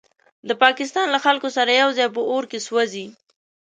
د 0.47 0.49
پاکستان 0.63 1.07
له 1.11 1.19
خلکو 1.25 1.49
سره 1.57 1.71
یوځای 1.81 2.07
په 2.15 2.21
اور 2.31 2.43
کې 2.51 2.59
سوځي. 2.67 3.05